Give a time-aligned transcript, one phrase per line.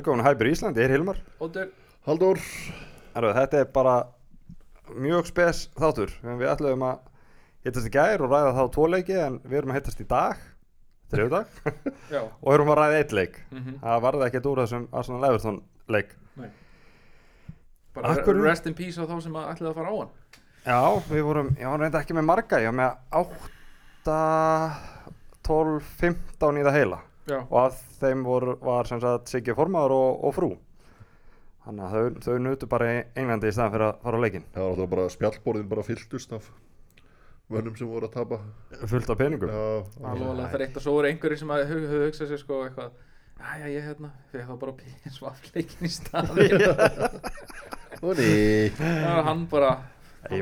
[0.00, 1.18] Velkomin að Hæpur Ísland, ég er Hilmar.
[1.44, 1.66] Óttur,
[2.06, 2.38] Haldur
[3.12, 3.94] Herru, Þetta er bara
[4.96, 6.14] mjög spes þáttur.
[6.24, 7.02] En Við ætlum að
[7.66, 10.40] hittast í gær og ræða þá tvo leiki En við erum að hittast í dag,
[11.12, 11.52] þriðudag
[12.14, 12.22] já.
[12.24, 13.36] Og erum að ræða eitt leik.
[13.52, 15.60] Mm Það varði ekkert úr þessum Arsenal Everton
[15.92, 16.16] leik.
[17.92, 20.16] Bara Af hverju- rest in peace á þá sem að ætlaði að fara á hann.
[20.64, 20.80] Já,
[21.12, 24.16] við vorum, ég var reynda ekki með marga Ég var með 8,
[25.44, 26.98] 12, 15 í það heila
[27.30, 30.50] Já, Og að þeim voru, var sem sagt Siggi Formaður og, og frú.
[31.66, 32.88] Þannig að þau, þau nutu bara
[33.20, 36.32] Englandi í staðan fyrir að fara á leikin Það var alltaf bara spjallborðin bara fylltust
[36.38, 36.48] af
[37.50, 38.38] mönnum sem voru að tapa.
[38.86, 39.50] Fullt af peningum.
[39.50, 39.62] Já,
[40.06, 42.92] alveg það er eitt og svo eru einhverjir sem að höfðu hugsað sér sko eitthvað
[43.40, 46.60] Jæja, ég hérna, fyrir þá bara pís vafleikin í staðin
[48.04, 48.20] og
[49.26, 49.70] hann bara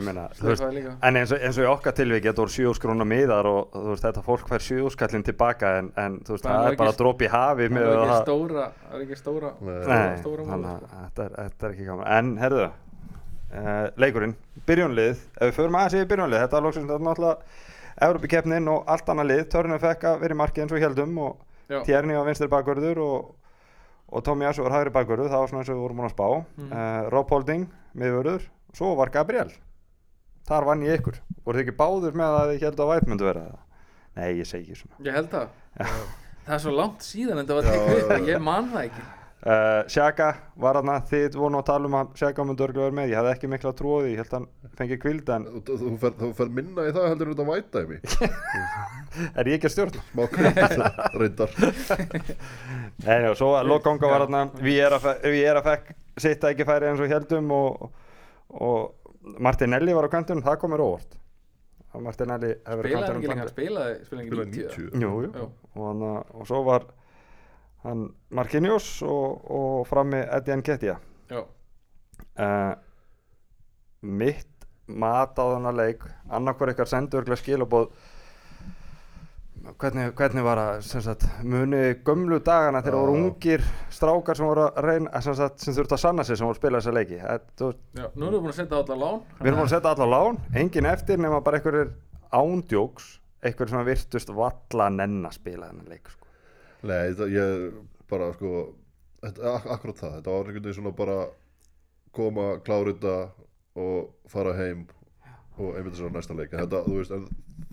[0.03, 3.47] meina, veist, en eins og, eins og í okkar tilviki þetta voru 7 skróna miðar
[3.47, 6.79] og þú veist, þetta fólk fær 7 skallin tilbaka en, en þú veist, Það er
[6.81, 10.19] bara dropi í hafi Það að ekki stóra, það var ekki stóra Nei.
[10.25, 12.11] Stóra þannig að þetta er, þetta er ekki gaman.
[12.19, 12.69] En herðu,
[13.55, 14.37] uh, leikurinn,
[14.69, 17.37] byrjónlið Ef við förum aðeins yfir byrjónlið Þetta er er náttúrulega
[17.99, 19.45] Evropakeppnin og allt annað lið.
[19.51, 21.45] Törnum fekk að vera í marki eins og heldum og
[21.85, 23.33] Tjerni á vinstri bakvörður og,
[24.15, 25.33] og Tommy Asu var hægri bakvörður.
[25.33, 26.29] Það var svona eins og við vorum búin að spá.
[26.63, 26.69] Mhm.
[26.71, 27.67] uh, Rob Holding,
[27.99, 28.47] miðvörður.
[28.79, 29.51] Svo var Gabriel
[30.49, 33.29] þar vann ég ykkur, voru þið ekki báður með að þið heldur að væt myndu
[33.29, 33.61] vera það?
[34.19, 34.99] Nei, ég segi ekki svona.
[35.07, 35.53] Ég held það.
[36.49, 38.29] Það er svo langt síðan en það var tekið upp.
[38.33, 39.07] Ég man það ekki.
[39.39, 42.97] Uh, Shaka var hann þið voru nú að tala um að Shaka myndi örgulega vera
[42.99, 43.13] með.
[43.13, 46.17] Ég hafði ekki mikla því, ég held að hann fengi kvild en Þú, þú, fer,
[46.19, 48.01] þú fer minna í það heldur en þetta væta í mig
[49.39, 50.03] er ég ekki að stjórna?
[50.11, 51.55] Smá kraft reyndar.
[53.07, 55.09] Nei, og svo að lokganga var hann við erum
[55.63, 57.89] að fekk sitta ekki færi eins og heldum og,
[58.59, 58.98] og
[59.39, 61.19] Martinelli var á kantunum, það kom mér óvart.
[61.97, 65.47] Martinelli hefur verið á kantinum lengur, spilaði, spilaði Spila ekki 90 90 Jú, jú.
[65.73, 66.03] Og, hann,
[66.37, 66.85] og svo var
[67.87, 71.01] hann Marquinhos og, og frammi Eddie Nketiah
[71.33, 71.41] Já,
[72.45, 72.75] uh,
[74.03, 77.91] mitt mat á þennan leik annarkvar ykkar sendu örgulega skilabóð
[79.79, 83.01] hvernig, hvernig var það muni gömlu dagana þegar Já.
[83.03, 83.65] voru ungir
[83.95, 86.61] strákar sem voru að reyna sem, sagt, sem þurftu að sanna sig sem voru að
[86.63, 89.61] spila þessa leiki Þetta, já, nú erum við búin að setja allar lán við erum
[89.61, 91.95] búin að setja alla á lán engin eftir nema bara einhverjir
[92.39, 93.09] ándjóks
[93.43, 96.31] einhverjir sem virtust valla að nenn að spila þennan leik sko.
[96.89, 98.55] Nei, þetta, ég bara sko
[99.25, 101.19] þetta, ak akkurat það, þetta var einhvern veginn svona bara
[102.19, 103.17] koma, klára þetta
[103.79, 104.87] og fara heim
[105.59, 107.68] og einmitt þess að næsta leik en þetta, þú veist, en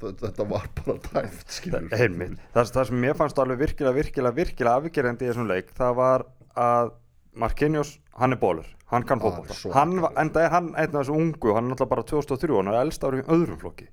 [0.00, 1.60] þetta, var bara tæft,
[1.94, 2.38] Einmitt.
[2.54, 6.24] Það, það sem mér fannst alveg virkilega, virkilega, virkilega afgerandi í þessum leik, það var
[6.56, 6.92] að
[7.34, 9.54] Marquinhos, hann er bólur, hann kann Hann fótbolta.
[9.58, 10.18] svo Hann, geggjaður.
[10.22, 13.02] enda er hann einn af þessu ungu, hann er náttúrulega bara 2003, hann er elst
[13.02, 13.88] árið í öðrum flokki.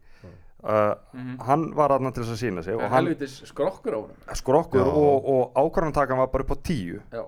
[0.61, 1.39] Uh, Mhm.
[1.41, 4.35] Hann var aðna til þess að sína sig Það og hann helvitis skrokkur á honum
[4.37, 4.91] skrokkur Já.
[4.93, 6.99] og, og ákvarðantakan var bara upp á tíu.
[7.11, 7.23] Já,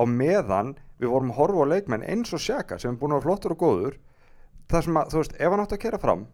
[0.00, 3.20] Á meðan við vorum að horfa á leikmenn eins og Sjaka sem er búin að
[3.20, 3.98] vera flottur og góður,
[4.70, 6.26] það sem að, þú veist, ef hann átti að kera fram,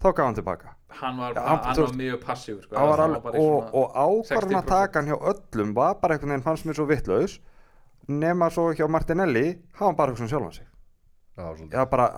[0.00, 0.74] þá gaf hann tilbaka.
[1.00, 2.76] hann var, bara, hann- hann var mjög passífur sko.
[2.76, 4.66] hann var Það alveg, bara í og, og ákvarðan 60%.
[4.66, 7.38] takan hjá öllum var bara einhvern veginn fannst mér svo vittlaus
[8.08, 9.46] nema svo hjá Martinelli
[9.78, 10.66] hann var bara hugsa um sjálfan sig
[11.36, 12.08] Já, ég bara,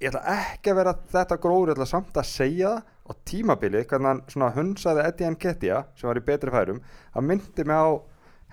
[0.00, 3.84] ég ætla ekki að vera þetta gróður, ég ætla samt að segja það á tímabili,
[3.84, 6.80] hvernig hann svona hunsaði Eddie Nketiah, sem var í betri færum
[7.14, 7.88] hann myndi mig á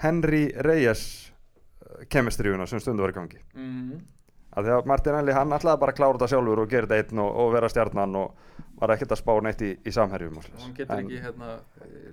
[0.03, 1.31] Henry Reyes
[2.09, 4.01] kemistriðuna sem stundu var í gangi Mhm.
[4.57, 7.21] Að því að Martinelli hann ætlaði bara að klára þetta sjálfur og gera þetta einn
[7.23, 8.43] og, og vera stjarnan og
[8.81, 9.93] var ekkert að spá neitt í, í
[10.41, 10.63] svoleiðis.
[10.65, 11.53] hann getur En- ekki hérna,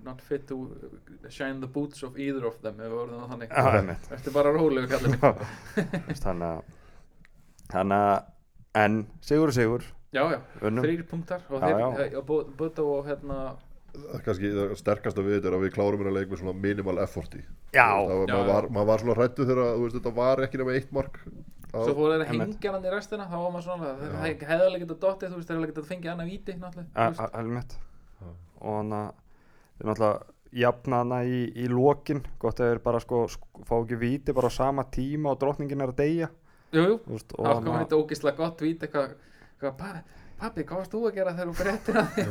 [0.05, 0.59] not fit to
[1.29, 3.57] shine the boots of either of them ef við það þannig.
[3.81, 4.09] Einmitt.
[4.17, 4.53] Ertu bara
[4.95, 6.01] kallið minn.
[6.09, 6.73] Veist, þannig að
[7.99, 8.25] að
[8.85, 9.85] en sigur og sigur.
[10.15, 10.85] Já, já, Unnum.
[10.85, 12.21] þrýr punktar og já,
[12.59, 13.39] Bötta og hérna
[13.95, 16.55] Það er kannski það sterkasta við þetta er að við klárum hérna leik með svona
[16.59, 17.43] minimal effort í
[17.75, 17.89] Já.
[17.95, 20.61] Það var, Já, maður, var, maður var svona hrættu þegar þú veist, þetta var ekki
[20.63, 21.19] nema eitt mark
[21.75, 24.85] Svo fóru þeir að hengja hann í restina þá var maður svona, það hefði alveg
[24.85, 26.57] getað dottið þú veist, þeir hefði alveg getað fengið annað víti
[27.35, 27.77] helmitt.
[28.65, 29.11] Og hann að
[29.79, 32.21] þeir náttúrulega jafna hana í, í lokin.
[32.39, 35.83] Gott að þeir bara sko sk- fá ekki víti bara á sama tíma og drottningin
[35.83, 36.29] er að deyja.
[36.75, 39.17] Jú, jú, þú veist, og þá kom þetta ógislega gott víti eitthvað,
[39.51, 39.91] eitthvað, pa,
[40.41, 42.23] pappi, hvað varst þú að gera þegar þú fréttir að því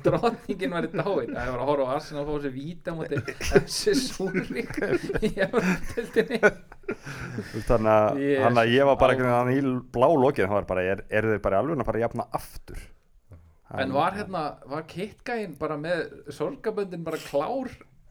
[0.06, 1.32] drottningin var í dáin?
[1.36, 2.54] Það var að horfa á Arsenal og fá sér
[2.90, 3.16] á móti
[3.60, 4.74] FC Súrik
[5.20, 5.22] í
[6.00, 6.16] veist,
[7.68, 8.40] þannig að Yes.
[8.44, 9.60] hann að ég var bara ekki hann í
[9.94, 12.80] blá lokin það var bara, er, er þeir bara alveg að fara að jafna aftur?
[13.80, 15.98] En var hérna, var kittgæinn bara með
[16.34, 17.68] sorgaböndin bara klár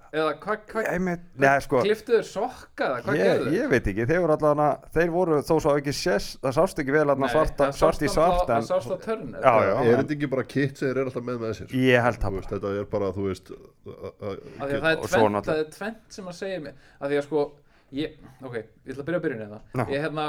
[0.09, 1.81] eða hvað, ég með, neða sko.
[1.85, 3.51] kliftuður sokka eða hvað ég, gerðu?
[3.56, 6.95] ég veit ekki, þeir voru allavega þeir voru þó svo ekki sés, það sást ekki
[6.95, 9.35] vel svarta, svart í svart Það en sást á törn.
[9.39, 11.75] Er þetta ekki bara kitt sem þeir eru alltaf með með sér?
[11.77, 16.17] Ég held það veist, Þetta er bara, þú veist að- að- að það er tvennt
[16.17, 17.44] sem að segja mig að því að sko
[17.91, 19.62] ég, ok, ég ætla að byrja að byrja hérna.
[19.73, 19.85] Já.
[19.89, 20.27] ég, hérna,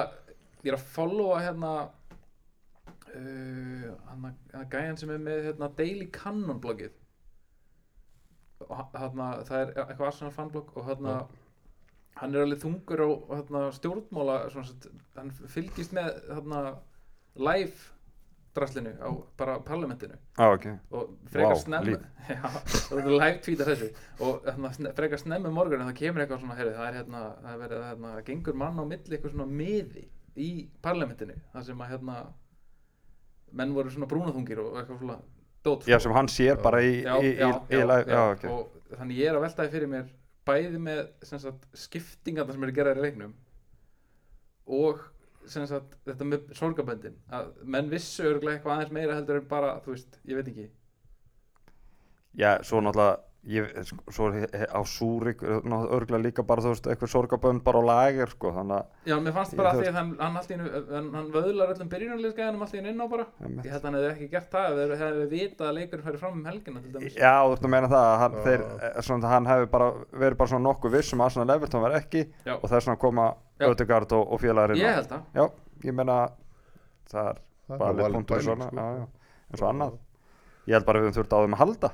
[0.64, 1.72] ég er að followa hérna
[3.16, 6.92] uh, hann að gæjan sem er með hérna, Daily Cannon bloggið
[8.68, 11.14] hérna, það er eitthvað Arsenal fanblogg og hérna
[12.20, 16.20] hann er alveg þungur á hérna, stjórnmála sett, hann fylgist með
[17.40, 17.88] live
[18.54, 19.08] draslinu á
[19.38, 20.16] bara parlamentinu.
[20.36, 20.66] Já, ok.
[20.90, 22.06] Og frekar Vá, snemm líf.
[22.34, 23.90] já, og það er live tweetar þessu.
[24.26, 24.48] Og
[24.98, 27.82] frekar snemm um morgun það kemur eitthvað svona, heyrðu, það er hérna það er verið
[27.82, 30.06] að hérna, gengur mann á milli eitthvað svona miði
[30.40, 30.50] í
[30.82, 32.16] parlamentinu það sem að hérna
[33.60, 35.18] menn voru svona brúnaþungir og eitthvað svona
[35.66, 38.16] dót Já, sem hann sér bara í, já, í, í, já, í, já, live- já,
[38.16, 38.44] já, ok.
[38.54, 40.10] Og þannig ég er að veltaði fyrir mér
[40.50, 41.00] bæði með
[41.84, 43.34] skiptingarna sem eru gerðar í leiknum
[44.80, 45.02] og
[45.50, 49.94] sagt, þetta með sorgaböndin að menn vissu örgulega eitthvað aðeins meira heldur en bara, þú
[49.96, 50.66] veist, ég veit ekki.
[52.38, 53.18] Já, svo náttúrulega
[53.48, 58.28] ég, sko, svo á Súrik örgulega líka bara, þú veist, eitthvað sorgabönd bara á lager,
[58.34, 60.56] sko, þannig að Já, mér fannst Ég bara þú því að hann, hann, allt í
[60.58, 63.64] einu, hann, hann vöðlar öllum byrjunarliðsgæðanum allt í einu inn á bara Einmitt.
[63.64, 66.20] Ég held að hann hefði ekki gert það ef þeir hefði vitað að leikurinn færi
[66.20, 69.00] fram um helgina til dæmis Já, þú ert að meina það að hann, þeir, eh,
[69.08, 69.88] svona, hann hefði bara
[70.24, 72.54] verið bara svona nokkuð viss um að Arsenal Everton var ekki Já.
[72.60, 73.28] og þess vegna koma.
[73.60, 75.44] Ödegard og, og félagarinn Ég held það Já,
[75.84, 76.14] ég meina
[77.10, 77.40] það er
[77.70, 78.76] Það bara punktur pæling, svona sko.
[78.76, 79.04] já, já.
[79.50, 79.98] eins og annað
[80.70, 81.90] Ég held bara að við höfum þurft á þeim að halda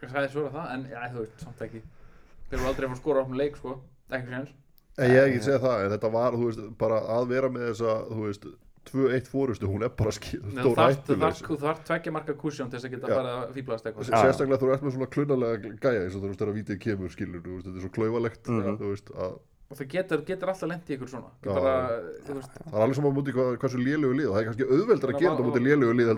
[0.00, 1.82] Ég sagði svo það, en já, þú veist, samt ekki.
[2.50, 3.76] Þeir voru aldrei að fara að skora á leik, sko.
[4.10, 4.54] Ekki séns.
[4.98, 7.66] En ég hef ekki segja það, en þetta var, þú veist, bara að vera með
[7.70, 8.46] þessa, þú veist,
[8.90, 13.18] 2-1 fórustu, hún er bara skil, Þú þarft tveggja marka kúsjón til þess að geta
[13.20, 14.08] að fýblast eitthvað.
[14.08, 17.42] Sérstaklega þú ert með svona klunnalega gæja eins og þú veist, þegar vítið kemur, skilur,
[17.44, 18.78] þú veist, þetta er svo klauvalegt, Mhm.
[18.80, 19.38] þú veist, að
[19.70, 21.28] Og það getur, getur alltaf lent í ykkur svona.
[21.46, 21.50] Já.
[21.54, 21.74] bara,
[22.26, 25.12] veist það er alveg saman mútið hvað, hversu lélögu lið og það er kannski auðveldar
[25.12, 26.10] að gera þetta mútið lélögu lið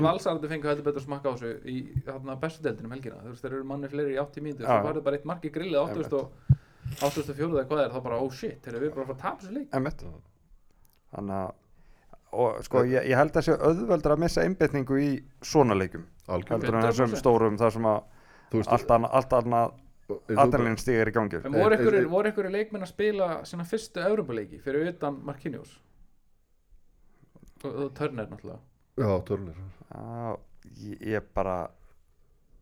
[0.00, 1.76] en- Valsarandi fengu heldur betur smakka á þessu í
[2.08, 3.20] þarna, bestu deildinum helgina.
[3.22, 4.74] Þú veist, þeir eru manni fleiri í 80 mínútur Já.
[4.74, 6.30] svo farið bara eitt mark í grillið 80 og
[6.98, 9.42] 84 eða hvað er þá bara oh shit, þeir eru bara að fara að tapa
[9.44, 9.68] þessu leik.
[9.78, 10.04] Emmett
[11.14, 11.52] Þannig að
[12.32, 15.08] og sko ég, ég held að sé auðveldur að missa einbytningu í
[15.42, 17.18] svona leikum heldur en þessum 100%.
[17.18, 18.02] stórum þar sem að
[18.70, 19.72] allt annað,
[20.36, 23.64] adrenalin stigar í gangi en voru Ein- einhverjir ein- voru einhverjir leikmenn að spila sína
[23.68, 25.76] fyrstu Evropaleiki fyrir utan Marquinhos
[27.64, 28.58] og, og Turner náttúrulega
[29.00, 29.54] Já, törnir.
[29.94, 30.36] Já,
[30.84, 31.70] ég, ég bara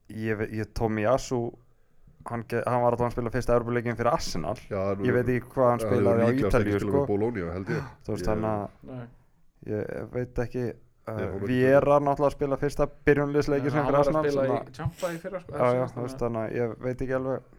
[0.09, 1.41] ég, ég Tommy Yasu
[2.29, 5.49] hann, ge- hann var að spila fyrsta Európa-leikin fyrir Arsenal Já, nú- ég veit ekki
[5.55, 7.07] hvað hann spilaði á Ítalíu sko.
[7.53, 7.83] held ég.
[8.07, 8.33] þú veist Ég-
[8.93, 9.07] Nei.
[9.67, 10.67] ég veit ekki
[11.17, 14.75] Með Viera náttúrulega að spila fyrsta byrjunliðsleiki En sem hann fyrir var að spila í
[14.79, 17.55] Champa í fyrra sko, já, já, þú veist þannig að ég veit ekki alveg.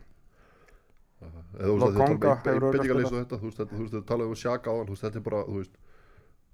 [1.59, 3.15] Lokonga þetta hefur og spilað.
[3.19, 5.19] þetta, þú veist, þetta, þú veist, þetta talaði um sjaka á hann, þú veist, þetta
[5.19, 5.73] er bara, þú veist,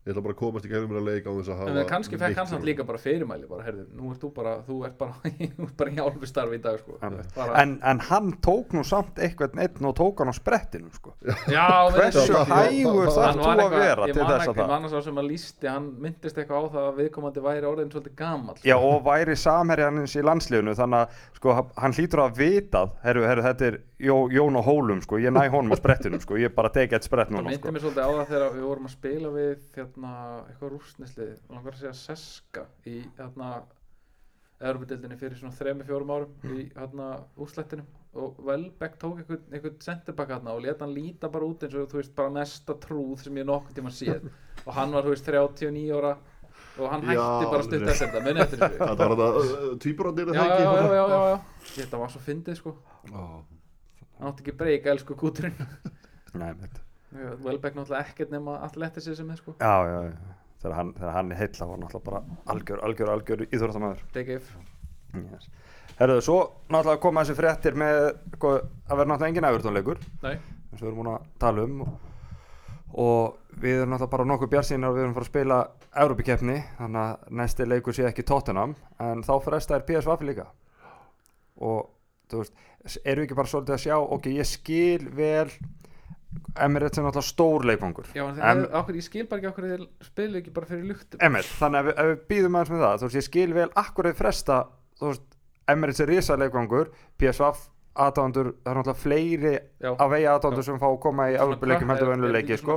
[0.05, 1.87] ég ætla bara að komast í gegnum mér að leika á þess að hafa en
[1.89, 4.75] kannski fekk hann samt fyrir- líka bara fyrirmæli bara, heyrðu, nú ert þú bara þú
[4.85, 5.15] ert bara,
[5.57, 6.97] þú ert bara í álfi starfi í dag sko.
[7.01, 11.15] Bara, en, en hann tók nú samt eitthvað einn og tók hann á sprettinum sko.
[11.49, 11.65] já,
[11.95, 14.59] hversu það- það- hægur það- þarf hann þú að vera ég til þess að ég
[14.61, 17.69] það man að sá sem að lísti hann myndist eitthvað á það að viðkomandi væri
[17.73, 22.37] orðin svolítið gamall Já og væri samherjanins í landsliðinu þannig að sko hann hlýtur að
[22.43, 26.19] vitað herru, herru þetta er Jó, Jón og Hólum sko, ég næ honum á sprettinum
[26.19, 27.71] sko, ég bara teki eitt sprett það núna myndi sko.
[27.71, 29.53] mér svolítið á það þegar við vorum að spila við
[29.95, 33.63] hérna, eitthvað rústnislið langar að segja Seska í hérna
[34.59, 37.85] Evropadeildinni fyrir svona þremi fjórum árum í hérna úrslættinu
[38.15, 41.89] og Welbeck tók einhvern, einhvern centerback hérna og leta hann líta bara út eins og
[41.91, 44.29] þú veist bara mesta trúð sem ég nokkuð tíma séð.
[44.63, 46.13] Og hann var þú veist 39 ára
[46.79, 48.79] og hann Já, hætti bara stutt eftir þetta muni eftir þessu.
[48.79, 51.37] Þetta var þetta týpurandir já, já, já, já, já, já.
[51.75, 52.75] þetta var svo fyndið sko.
[53.11, 53.21] Já.
[54.15, 55.59] hann átti ekki breyka elsku kúturinn.
[56.35, 56.84] Veit.
[57.13, 59.55] Welbeck náttúrulega ekkert nema atletisir sem er sko.
[59.59, 60.33] Já, já, já.
[60.63, 64.49] Þegar hann, þegar hann er heilla var náttúrulega bara algjör, algjör, algjör íþróttamæður DGF
[65.19, 65.47] yes.
[65.99, 66.39] Herðu, svo
[66.73, 67.99] náttúrulega koma þessi fréttir með
[68.33, 68.55] sko,
[68.89, 70.35] að vera náttúrulega engin Evertónleikur nei.
[70.35, 71.85] Eins og við erum múin að tala um.
[71.85, 71.93] Og,
[73.05, 75.59] og við erum náttúrulega bara nokkuð bjarsýnir og við erum fara að spila
[76.03, 78.75] Európikeppni þannig að næsti leikur sé ekki Tottenham.
[78.99, 80.49] En þá fresta er PSV líka.
[81.63, 81.85] Og
[82.31, 85.47] þú veist eru við ekki bara svolítið að sjá ok, ég skil vel
[86.55, 88.05] Emirates er náttúrulega stór leikvangur.
[88.15, 90.87] Já, en En- þeir, okkur, ég skil bara ekki okkur þeir spilu ekki bara fyrir
[90.91, 91.19] luktum.
[91.21, 92.97] Emirates, þannig að við, ef við býðum aðeins með það.
[92.99, 94.59] Þú veist, ég skil vel akkur eða fresta
[94.99, 95.25] þú veist,
[95.67, 96.91] Emirates er risa leikvangur.
[97.17, 99.91] PSV aðdándur, það er náttúrulega fleiri Já.
[100.03, 102.75] af vegi aðdándur sem fá að koma í Európuleikum heldur vennuleiki sko.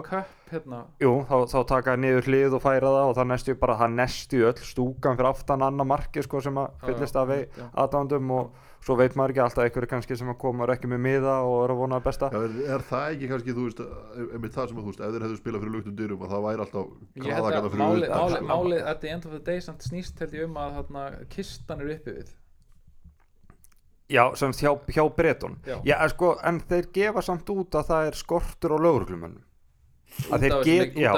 [0.53, 0.85] Hérna.
[1.03, 4.43] Jú, þá, þá taka niður hlið og færa það og það næstu bara, það næstu
[4.47, 8.53] öll stúkan fyrir aftan annar marki sko sem að fyllist af vegi aðdándum og
[8.85, 11.35] svo veit maður ekki alltaf einhverju kannski sem að koma og er ekki með miða
[11.45, 13.83] og er að vona að besta Já, er, er það ekki kannski, þú veist,
[14.27, 16.45] einmitt það sem að þú veist, ef þeir hefðu spilað fyrir luktum dyrum að það
[16.47, 18.51] væri alltaf að fyrir málið utan, máli, sko.
[18.53, 21.83] máli, at the end of the day samt snýst held ég um að hérna, kistan
[21.85, 22.37] er uppi við
[24.09, 25.77] Já, sem hjá, hjá Breton Já.
[25.85, 29.45] Já, en sko, en þeir gefa samt út að það er skortur á lögreglumönnum
[30.09, 30.41] út af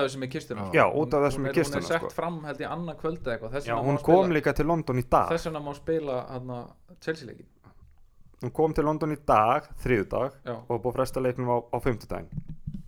[0.04, 2.10] þessum- í kistuna Já, út af þessum í er, hún er sett sko.
[2.10, 3.66] fram held ég annað kvöld eða eitthvað.
[3.66, 5.28] Já, hún kom spila, líka til London í dag.
[5.30, 6.66] Þess vegna má spila hana,
[7.00, 7.46] Chelsea leikin
[8.42, 12.28] Hún kom til London í dag, þriðudag já, og búið fresta leiknum á, á fimmtudaginn.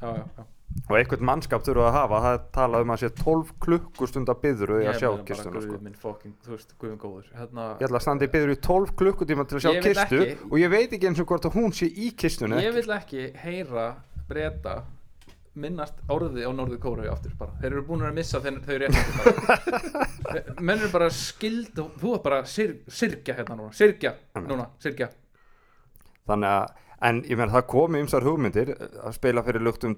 [0.00, 0.44] Já, já, já.
[0.88, 4.70] og einhvern mannskap þurfa að hafa það er talað um að sé 12 klukkustunda byður
[4.80, 5.78] í að sjá kistuna sko.
[6.00, 6.72] fucking, veist,
[7.36, 10.50] hérna, Ég ætla að standa í byður í 12 klukkutíma til að sjá kistu ekki-
[10.50, 13.36] og ég veit ekki eins og hvort að hún sé í kistunni ég vil ekki
[13.36, 14.82] heyra breyta
[15.54, 19.16] minnast orðið á Norður Kóru aftur bara, þeir eru búin að missa þeir, þau réttindi
[19.18, 20.06] bara.
[20.66, 24.14] Menn eru bara skild og þú er bara syr, syrkja hérna núna, syrkja
[24.46, 25.10] núna, syrkja
[26.30, 26.74] Þannig að,
[27.08, 29.96] en ég meina það komi ymsar hugmyndir að spila fyrir luktum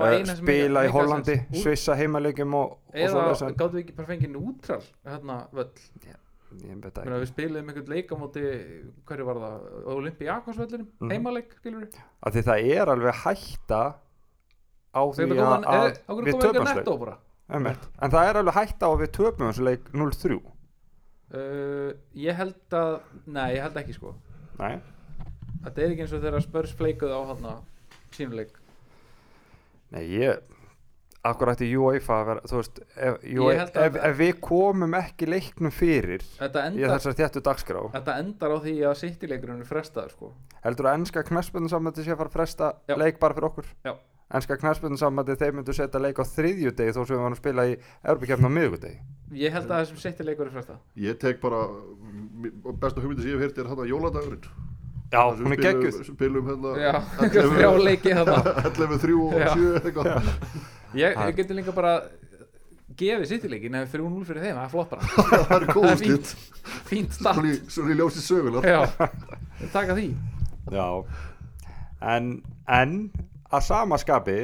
[0.00, 3.26] var uh, sem spila í Hollandi, svissa heimalegjum og, og eða
[3.58, 5.68] gáttu við ekki bara fengið nútral hérna völl,
[6.00, 6.14] ekki.
[7.22, 8.42] við spiluðum einhvern leik á móti
[9.06, 11.10] hverju var það, Olympiakosvöllunum Mhm.
[11.12, 13.82] heimaleik, skilur við Af því það er alveg hætta
[14.96, 17.16] á því að, að við við töpum töpum netto sleik bara?
[17.46, 17.84] Einmitt.
[18.02, 21.90] En það er alveg hætta á að við töpum þessu leik 0-3 uh,
[22.26, 22.92] ég held að
[23.26, 24.14] nei, ég held ekki sko.
[24.58, 24.74] Nei,
[25.66, 27.48] þetta er ekki eins og þegar spörs fleikuð á hann
[28.16, 28.54] sínuleik
[29.94, 30.44] nei ég
[31.26, 32.28] Akkur ætti UEFA að
[32.60, 37.42] veist ef, að- ef, ef við komum ekki leiknum fyrir þetta í endar, þessar þjættu
[37.48, 40.28] dagskrá þetta endar á því að City-leikurinn er frestaður sko.
[40.62, 42.94] Heldur að ennska knæspundinsamandi sé að fara að fresta Já.
[43.02, 43.72] leik bara fyrir okkur?
[43.88, 43.94] Já.
[44.34, 47.76] Ennska knæspundinsamandi þeir myndu setja leik á þriðjudegi þó sem við varum að spila í
[48.02, 48.96] Európa-kefna á miðvikudegi
[49.42, 51.60] ég held að þessum City-leikur er frestað Ég tek bara
[52.82, 54.48] besta hugmyndi sem ég hef heyrt er hann að jóladagurinn.
[55.06, 55.96] Já, sem hún er geggjuð.
[56.08, 56.92] Spilum hérna já,
[57.54, 59.50] þrjá leiki þetta 11, 3 og Já.
[59.54, 60.30] 7 eitthvað.
[60.98, 61.92] Ég, ég getur líka bara
[62.98, 65.10] gefið City-leikin ef 3-0 fyrir þeim, það er flott bara.
[65.46, 66.34] Það er góð Það er slitt
[66.90, 67.38] fínt start.
[67.38, 68.80] Svona í- svona í ljósi sögunar já,
[69.76, 70.08] taka því.
[70.74, 70.86] Já.
[72.16, 72.30] En,
[72.80, 72.96] en
[73.56, 74.38] að sama skapi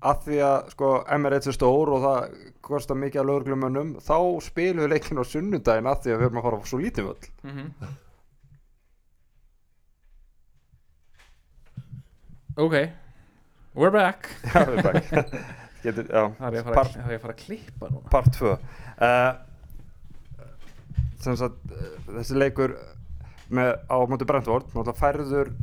[0.00, 4.84] að því að sko Emirates er stór og það kostar mikið að lögreglumönnum þá spilum
[4.84, 7.34] við leikin á sunnudaginn að því að við erum að fara á svo lítið völl.
[7.44, 7.72] Mm
[12.60, 12.74] ok.
[13.72, 14.28] We're back.
[14.54, 15.00] Já, erum bara
[15.80, 18.08] Getur, já, það er ég að fara, að klippa núna.
[18.12, 19.30] Part 2 uh,
[21.24, 21.86] sem sagt uh,
[22.18, 22.74] þessi leikur
[23.48, 24.68] með, á móti Brentford
[24.98, 25.54] færður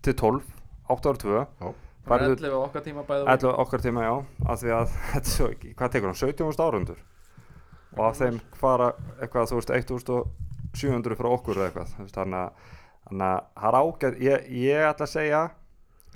[0.00, 0.55] til 12
[0.94, 4.06] 8 ára 2 Já, það er færður 11 á okkar tíma bæða 11 okkar tíma
[4.06, 4.14] já.
[4.46, 6.20] Af því að þetta er svo ekki hvað tekur hann?
[6.22, 7.04] 17.000 árundur
[7.96, 8.90] og af þeim fara
[9.20, 12.74] eitthvað þú veist 1700 frá okkur eða eitthvað þannig að
[13.06, 15.42] þannig að það er ágæð ég, ég ætla að segja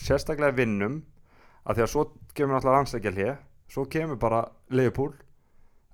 [0.00, 1.00] sérstaklega vinnum
[1.64, 3.32] af því að svo kemur náttúrulega landsleikja hlið
[3.70, 4.42] svo kemur bara
[4.74, 5.12] Liverpool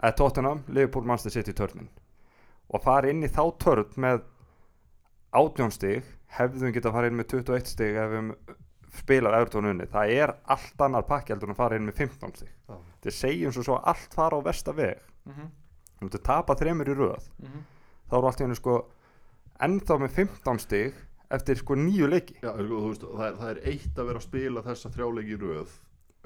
[0.00, 1.90] eða Tottenham, Liverpool Manchester City törnin
[2.72, 4.24] og fara inn í þá törn með
[5.36, 6.06] átjónstig
[6.38, 8.32] hefðum geta að fara inn með 21 stig ef við
[8.94, 12.36] spilað Evertón unni það er allt annar pakki heldur en að fara inn með 15
[12.36, 12.52] stig.
[12.68, 12.76] Já.
[12.76, 15.02] þetta segjum svo svo að allt fara á versta veg.
[15.26, 15.50] Mm -hmm.
[15.96, 17.28] þú myndir tapa þremur í röð.
[18.10, 18.76] Þá eru allt í hennu sko
[19.60, 20.94] ennþá með 15 stig
[21.30, 22.38] eftir sko nýju leiki.
[22.42, 25.32] Já, sko, þú veist, það, er, það er eitt að vera að spila þessa þrjáleiki
[25.34, 25.70] í röð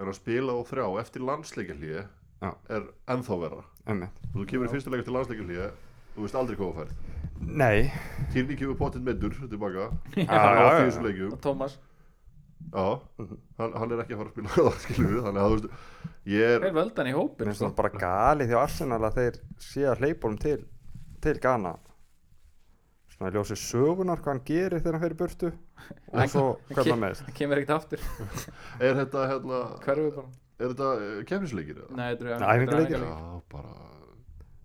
[0.01, 2.03] en að spila á þrjá eftir landsleikjarlíði
[2.41, 2.51] Já.
[2.69, 3.65] er ennþá verra.
[3.87, 4.17] Einmitt.
[4.33, 5.71] og þú kemur í fyrsta leik eftir landsleikjarlíði
[6.15, 6.93] þú veist aldrei hvað þú færð.
[7.41, 7.93] Nei.
[8.33, 11.33] Tierney kemur potið meður tilbaka Já, hann já, á því þessu leikjum.
[11.33, 11.79] Og Thomas
[12.71, 13.39] já, Mhm.
[13.59, 15.69] hann, hann er ekki að fara að spila það skilur við, þannig að þú veist
[16.31, 17.69] ég er, er völdan í Mér hópin finnst sko.
[17.71, 20.59] það bara galið hjá Arsenal að þeir sé að hleypa honum til,
[21.21, 21.73] til Ghana.
[23.11, 27.03] Svona í ljósi sögunar hvað hann gerir þegar hann í burtu og svo hvernig hann
[27.03, 28.05] meðist það kemur ekkert aftur.
[28.87, 30.29] Er þetta hérna, hverfið bara.
[30.61, 31.97] er þetta uh, kemnisleikir eða?
[31.97, 32.95] Nei, þetta æfingaleikir.
[32.95, 33.75] þetta eru Já, bara,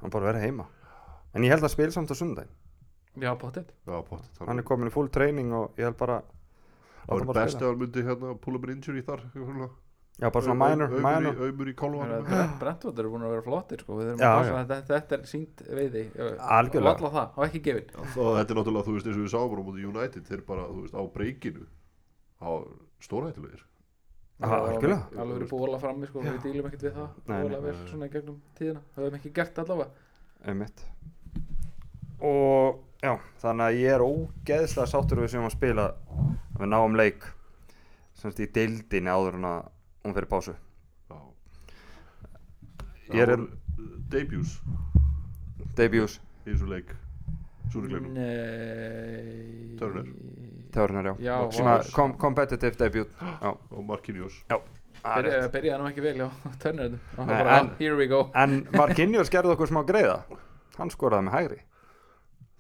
[0.03, 0.67] hann bara verið heima.
[1.35, 2.53] En ég held að spila samt á sundaginn
[3.15, 6.17] já, pottet já, potið hann er komin í full training og ég held bara
[7.05, 9.25] Það var best að hann myndi hérna pull up an injury þar
[10.15, 11.39] já bara svona minor, Au- minor.
[11.43, 12.27] Aumur í, kolvanum
[12.62, 13.97] Brentford eru búin að vera flottir sko.
[14.00, 16.03] við þetta, þetta er sínt veiði.
[16.39, 16.93] Algjörlega.
[16.95, 17.89] og alla það, og ekki gefin.
[18.00, 20.45] Og þetta er náttúrulega, þú veist, eins og við sáum bara á móti United þeir
[20.47, 21.65] bara, þú veist, á breykinu
[22.39, 22.51] á
[24.69, 25.03] algjörlega.
[25.19, 26.24] alveg verið að frammi sko.
[26.24, 27.09] við dílum ekkert við það.
[27.27, 28.81] Búið vel svona í gegnum tíðina.
[28.95, 29.89] Það hefum ekki gert allavega.
[30.45, 30.83] Einmitt.
[32.25, 35.88] Og já, þannig að ég er ógeðslega sáttur við sem að spila
[36.55, 37.25] að við náum leik
[38.15, 39.65] semst í deildinni áður en að
[40.05, 40.53] hún fyrir pásu.
[41.12, 41.17] Já.
[43.13, 43.50] Ég er- Það voru
[44.09, 44.53] debuts.
[45.75, 46.93] Debuts, í þessu leik.
[47.74, 49.75] Súrikleinu Nei.
[49.79, 50.05] Turner.
[50.71, 53.09] Turner já, Já, svona var- kom, competitive debut
[53.41, 54.43] já, og Marquinhos.
[54.50, 54.59] Já.
[55.05, 56.25] Það er Byrja, byrjaði nú ekki vel já,
[57.17, 58.31] og en- here we go.
[58.33, 60.24] en Marquinhos gerði okkur smá greiða.
[60.77, 61.59] Hann skoraði með hægri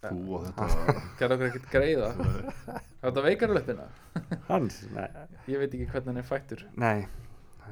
[0.09, 2.09] þú og þetta gerði okkur ekkert greiða.
[2.15, 3.23] Er þetta.
[3.25, 3.87] Veikarlöppina?
[4.51, 5.07] hans, nei,
[5.51, 6.65] ég veit ekki hvernig hann er fættur.
[6.79, 7.05] Nei.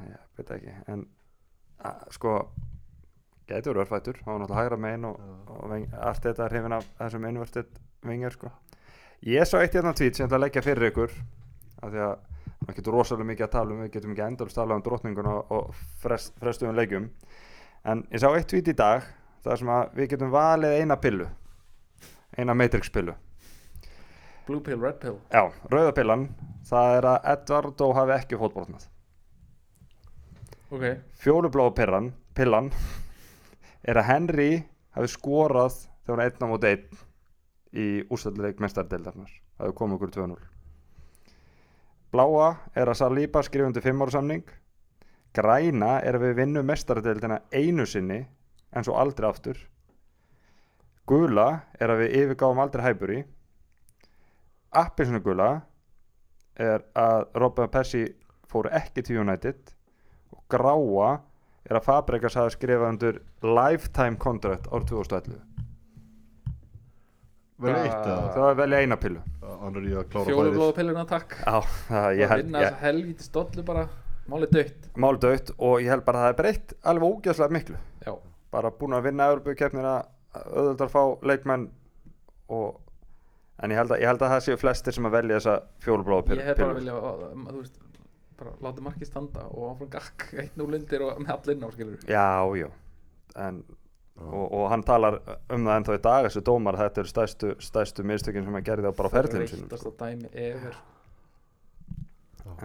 [0.04, 0.76] Ég veit ekki.
[0.90, 1.06] En
[1.84, 2.36] að, sko
[3.48, 6.86] getur verið fættur, hann var náttúrulega hægra megin og, og allt þetta er hrifin af
[7.00, 8.52] þessum inverted vingar sko.
[9.24, 11.12] Ég sá eitt hérna tvít sem ég ætla að leggja fyrir ykkur
[11.84, 12.14] af því að
[12.64, 15.52] það getur rosalega mikið að tala um við getum ekki endalist tala um drottninguna og,
[15.52, 17.10] og frest, frestuðum leikjum.
[17.84, 19.04] En ég sá eitt tvít í dag
[19.44, 21.28] þar sem að við getum valið eina pillu
[22.38, 23.14] eina matrix pillu
[24.46, 25.18] blue pill, red pill.
[25.32, 26.28] Já, rauðapillan
[26.68, 28.88] það er að Edvardo hafi ekki fótbrotnað
[30.70, 30.86] ok,
[31.22, 32.72] Fjólubláa pillan, pillan
[33.84, 34.50] er að Henry
[34.96, 37.04] hafi skorað þegar hann einn á mót einn
[37.74, 40.42] í úrstæðleik mestardeildarnar það hefur komið okkur 2-0
[42.14, 44.42] Bláa er að Saliba skrifundi 5 ára samning.
[45.34, 48.20] Græna er að við vinnum mestardeildina einu sinni
[48.70, 49.58] en svo aldrei aftur
[51.08, 51.48] Gula
[51.80, 53.22] er að við yfirgáum aldrei hæburi
[54.74, 55.50] Appisinu gula
[56.58, 58.04] er að Robin Persi
[58.50, 59.70] fóru ekki til United.
[60.34, 61.10] Og gráa
[61.64, 65.42] er að Fabregas hafa skrifað undir lifetime contract árið 2011
[67.64, 68.30] vel eitt eða?
[68.34, 69.20] það var velja eina pillu.
[69.44, 71.36] Að fjólublóða pilluna takk.
[71.38, 71.58] Já,
[71.88, 73.84] það, að vinna ég, þessa helvíti stollu bara.
[74.30, 77.80] Málið dött mál dött og ég held bara að það er breytt alveg ógeðslega miklu.
[78.06, 78.12] Já,
[78.54, 79.94] bara búin að vinna Európa-keppnina
[80.34, 81.68] auðvitað að fá leikmenn
[82.54, 82.80] og
[83.62, 86.26] en ég held að, ég held að það séu flestir sem að velja þessa fjólubláða
[86.28, 87.80] pillu ég hef bara vilja að, þú veist
[88.40, 91.68] bara láta markið standa og áfram gakk eitt nú lundir og með all inn á
[91.76, 92.26] skilur Já,
[92.58, 92.68] já
[93.44, 93.60] en,
[94.18, 95.20] og, og hann talar
[95.54, 98.90] um það ennþá í dag þessu dómar, þetta eru stærstu, stærstu mistökin sem hann gerði
[98.90, 100.76] á bara ferðlinu sinum reyndast að dæmi efer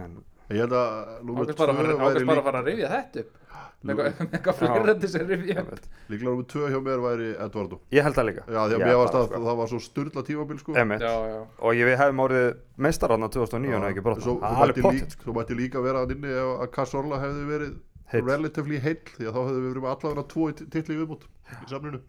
[0.04, 0.18] en,
[0.50, 0.90] ég held að
[1.22, 3.38] ákvæmst bara, að fara- tvö væri ákveðst bara að lík- fara að rifja þetta upp
[3.80, 5.86] eitthvað- fleira til upp.
[6.10, 8.42] Líklega númer 2 hjá mér væri Edvardo ég held það líka.
[8.46, 9.40] Já varst það, að sko.
[9.46, 10.72] það var svo styrla tímabil sko.
[10.74, 14.54] Já, já, og ég við hefum orðið meistarann á 2009 og ekki brotna svo, það
[14.54, 15.32] svo, alveg mætti potið líka, sko.
[15.32, 17.74] mætti líka vera að inni ef að Cazorla hefði verið
[18.10, 18.24] Heill.
[18.26, 21.68] relatively heill því að þá hefði við verið með allavega tvo titli í viðbútt í
[21.70, 22.00] samlinu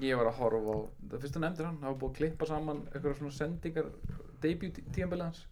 [0.00, 0.78] ég var að horfa á
[1.10, 3.86] það fyrstu nefndir hann, hafa búið að klippa saman eitthvað svona sendingar
[4.42, 5.46] debut tíðanbili hans.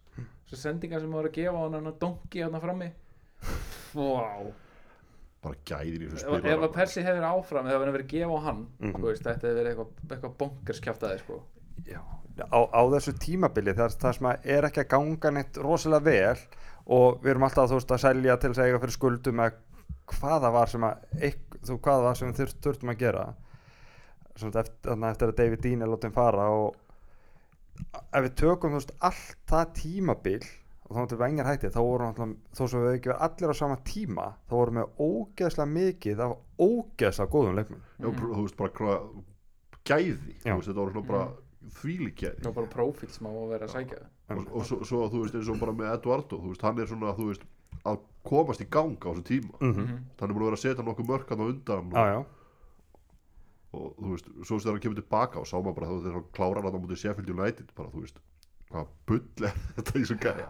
[0.47, 2.93] Svo sendingar sem var að gefa hann að donki hann frammi.
[3.95, 4.53] Wow
[5.45, 8.37] bara gæðir í þessu ef, ef að Persi hefur áfram eða hefur verið að gefa
[8.37, 8.93] á hann Mhm.
[8.97, 11.41] þú veist, þetta hefur verið eitthvað, eitthvað bonkerskjaftaði sko.
[11.91, 12.01] Já,
[12.51, 16.39] á, á þessu tímabili það, það sem að er ekki að ganga neitt rosalega vel
[16.87, 19.55] og við erum alltaf veist, að selja til að eiga fyrir skuldum eða
[20.15, 20.95] hvað það var sem að
[21.65, 23.25] þú, hvað það var sem við þurft, þurftum að gera
[24.35, 26.75] eftir, þarna eftir að David Dean er látið fara og
[28.13, 30.43] ef við tökum veist, allt það tímabil
[30.85, 33.57] og þá til vengar hætti þá voru náttúrulega, þó sem við ekki verið allir á
[33.61, 38.75] sama tíma þá vorum við ógeðslega mikið af ógeðslega góðum leikmum Já, þú veist bara
[38.79, 39.09] hvað
[39.85, 40.53] gæði, Já.
[40.53, 41.25] þú veist þetta var svona bara
[41.75, 42.39] þvílík gæði.
[42.45, 43.99] Það var bara prófíl sem á að vera að sækja.
[44.35, 46.89] Og, og svo, svo þú veist eins og bara með Eduardo þú veist, hann er
[46.91, 47.47] svona þú veist
[47.89, 49.55] að komast í gang á þessu tíma.
[49.61, 49.99] Mm Mhm.
[50.21, 52.21] hann er búin að vera að setja nokkuð mörkan á undan Já, og, já,
[53.75, 56.63] og þú veist, svo þegar hann kemur tilbaka og sá maður bara þegar hann klárar
[56.69, 58.21] hann á mútið Sheffield United bara þú veist,
[58.71, 60.49] hvað bull er þetta í svo gæja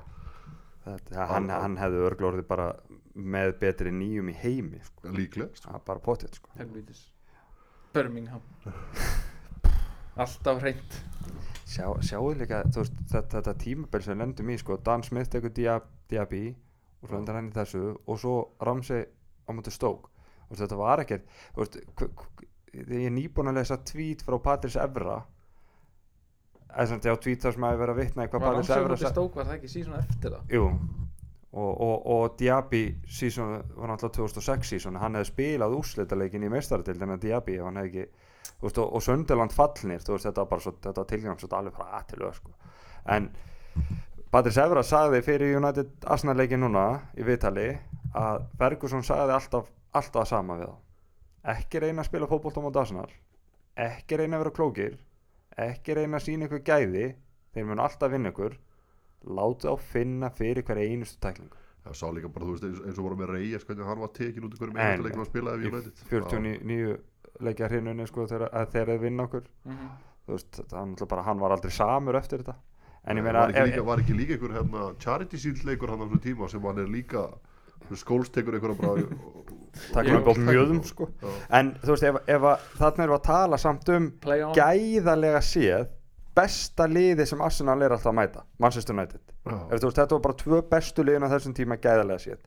[0.85, 2.68] þetta, ja, hann, hann hefði örglórið bara
[3.14, 5.12] með betri nýjum í heimi sko.
[5.14, 5.81] líklega sko.
[5.87, 6.51] bara potið sko.
[7.94, 8.42] Birmingham
[10.18, 11.01] alltaf hreint
[11.64, 15.53] Sjá, sjáu líka þú veist, þetta, þetta tímabil sem lendum í sko, Dan Smith tekur
[15.55, 16.47] Diab, Diaby
[17.03, 19.07] og svo endur hann í þessu og svo Ramsey
[19.49, 20.11] á mútið Stoke
[20.44, 21.79] Þú veist, þetta var ekkert þú veist,
[22.75, 25.23] ég er nýbúin að lesa tweet frá Patrice Evra
[26.75, 28.97] þetta á tweet þar sem að vera að vitna í hvað var Patrice rannsögum Evra
[28.99, 30.55] til sa- stók var það ekki síðan eftir það?
[30.57, 30.67] Jú.
[31.55, 37.15] Og, og, og Diaby season, var náttúrulega 2006 sísón hann hefði spilað úrslitaleikin í meistaradildin
[37.15, 38.07] en Diaby hann hefði ekki
[38.65, 41.87] veist, og, og Sönderland fallnir veist, þetta var bara svo, þetta tilgang svo alveg frá
[42.01, 42.51] að til lög sko.
[43.07, 43.31] en
[44.35, 47.69] Patrice Evra sagði fyrir United Arsenal leikin núna í viðtali
[48.19, 50.77] að Ferguson sagði alltaf alltaf að sama við þá.
[51.55, 53.11] Ekki reyna að spila fótbolt á Arsenal.
[53.79, 54.97] Ekki reyna að vera klókir
[55.57, 57.05] ekki reyna að sína ykkur gæði
[57.55, 58.57] þeir mun alltaf vinna ykkur
[59.25, 63.05] látið á finna fyrir hverja einustu tæklingu það sá líka bara þú veist eins, og
[63.05, 65.55] voru með Reyes hvernig hann var tekin út í hverjum En- einasta leiknum að spila
[65.55, 66.99] ef í United 49
[67.45, 69.49] leikja hrinunni sko þegar, að þeir vinna okkur.
[69.64, 69.88] Mhm.
[70.25, 72.55] þú veist, það bara hann var aldrei samur eftir þetta.
[73.05, 76.49] En ég meina var ekki líka einhver hérna, charity shield leikur hann á þessum tíma
[76.49, 77.27] sem hann er líka
[78.01, 79.05] skóls tekur einhverja bara
[79.92, 81.09] takkar upp á mjöðum sko.
[81.51, 84.09] En þú veist ef, ef að, þarna erum við að tala samt um
[84.57, 85.87] gæðalega séð
[86.35, 89.20] besta liði sem Arsenal er alltaf að mæta Manchester United.
[89.70, 92.40] Ef þú veist þetta var bara tvö bestu liðin á þessum tíma gæðalega séð.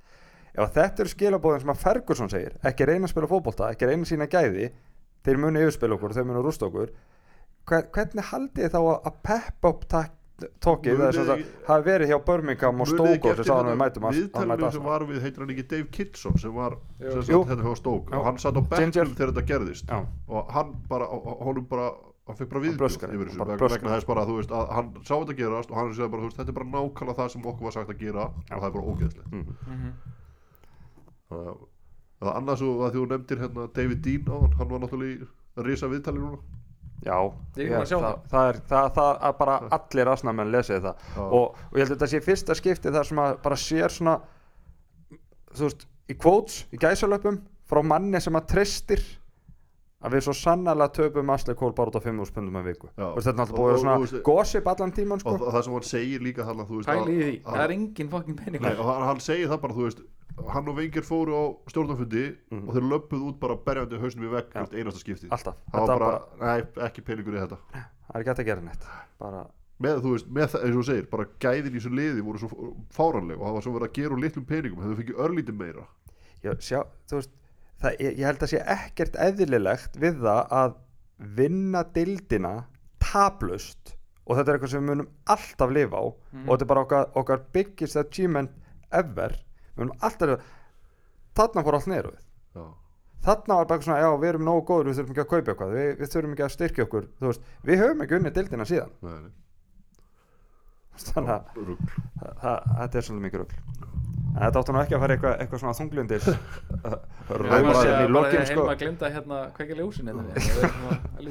[0.57, 3.85] Ef að þetta eru skilabóðin sem að Ferguson segir ekki reyna að spila fótbolta, ekki
[3.91, 4.71] reyna sína gæði
[5.27, 6.89] þeir munu yfirspila okkur, þeir munu rústa okkur
[7.67, 10.16] hver, hvernig haldið þið þá að, að peppa upp tak-
[10.61, 13.77] tókið það er sem þið- sagt hafi verið hjá Birmingham og Stoke sem sáðan við
[13.81, 17.09] mætum að- að viðtalinu sem var við heitir hann ekki Dave Kitson sem var sem
[17.09, 17.23] Jú.
[17.23, 18.13] sagt hérna hjá Stoke?
[18.13, 19.85] Og hann satt á bekknum þegar þetta gerðist.
[19.87, 20.05] Já.
[20.29, 21.91] og hann bara, og- honum bara
[22.27, 24.93] hann fekk bara blöskraði, yfir þessu bara vegna, þess bara að þú veist að hann
[25.03, 27.41] sá þetta gerast og hann segði bara þú veist þetta er bara nákvæmlega það sem
[27.41, 29.31] okkur var sagt að gera og það er bara ógeðslegt.
[29.31, 29.55] Mhm.
[29.67, 29.93] Mhm.
[31.31, 31.57] það
[32.19, 34.79] það er annars og að því þú nefndir hérna David Dean á hann, hann var
[34.79, 35.27] náttúrulega í
[35.65, 36.39] risa viðtali núna
[37.05, 37.17] Já,
[37.61, 38.47] Ég sjá það, það.
[38.49, 41.03] er það, það að bara allir asnamenn lesið það.
[41.27, 44.15] Og, og ég held að þetta sé fyrsta skipti þar sem að bara sér svona
[45.53, 47.37] þú veist, í quotes, í gæsalöpum
[47.69, 49.03] frá manni sem að treystir
[50.03, 52.89] að við svo sannarlega töpum Asli Kól bara út á 5 pundum að viku.
[52.97, 53.05] Já.
[53.07, 55.37] og þetta er Og- búið og- svona og gossip allan tíman og sko.
[55.37, 59.19] Það, það sem hann segir líka hann það er engin fucking Nei, peningur og hann,
[59.19, 60.01] segir það bara, þú veist
[60.53, 64.41] hann og Vengir fóru á stjórnafundi og þeir löpuð út bara berjandi hausnum í Já.
[64.53, 67.57] hvert einasta skipti alltaf, það var bara, bara, nei, ekki peningur í þetta.
[67.73, 68.85] Það er ekki hægt að gera neitt.
[69.19, 69.47] Bara,
[69.81, 72.37] með, þú veist, með það, eins og þú segir, bara gæðin í þessu liði voru
[72.37, 75.57] svo fáranleg og það var svo verið að gera úr litlum peningum, hefðu fengið örlítið
[75.57, 75.87] meira.
[76.45, 77.29] Já, sjá, þú veist
[77.81, 80.75] það, ég, ég held að sé ekkert eðlilegt við það að
[81.37, 82.53] vinna dildina
[83.01, 83.95] tablust
[84.27, 86.05] og þetta er eitthvað sem við munum alltaf lifa á.
[86.43, 88.51] Og þetta er bara okkar, okkar biggest achievement
[88.91, 89.37] ever.
[89.75, 90.41] Við munum alltaf lifa
[91.37, 92.21] þarna fór allt neður við.
[92.57, 92.63] Já,
[93.27, 95.53] þarna var bara eitthvað svona, já við erum nógu góður við þurfum ekki að kaupa
[95.53, 98.67] eitthvað, við, við þurfum ekki að styrkja okkur þú veist, við höfum ekki unnið dildina
[98.67, 98.95] síðan.
[99.05, 99.35] Nei, nei,
[101.13, 101.89] þannig að rugl.
[102.17, 103.57] það- það- þetta er svolítið mikið rugl.
[104.37, 106.25] En þetta áttu nú ekki að fara eitthvað, eitthvað svona þunglundis
[107.41, 108.61] rauðsinn í bara lokin þegar sko.
[108.61, 110.23] heima að glinda hérna kveikja ljósin hérna.
[110.27, 111.25] Það er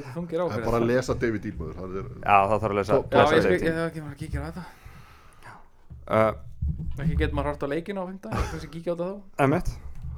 [0.59, 1.45] er bara að lesa David
[2.01, 2.97] er, Já, það þarf að lesa,
[3.53, 4.65] ég hef ekki maður að kíkja á þetta.
[6.07, 6.31] Uh,
[7.03, 9.43] ekki getur maður hort á leikinu á fengta kannski kíkja á þetta þá.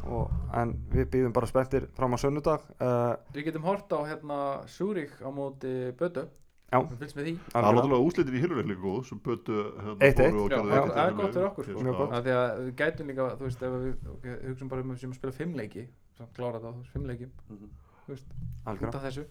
[0.09, 4.37] Og, En við býðum bara spenntir fram á sunnudag uh, Við getum hort á hérna
[4.71, 6.23] Súrik á móti Bötu
[6.69, 7.33] Við fylgst með því.
[7.49, 7.75] Það er algjörlega.
[7.79, 10.35] náttúrulega úslitin í hilurleik líka góð sem bötu hérna, Eitt, eitt.
[10.37, 12.05] það er gott fyrir okkur, sko.
[12.13, 15.13] Því að við gætum líka, þú veist, ef við hugsaum bara um að við séum
[15.15, 15.85] að spila fimm leiki
[16.19, 18.27] Svo klára þetta, þú veist, fimm leiki Þú veist,
[18.69, 19.25] út af þessu.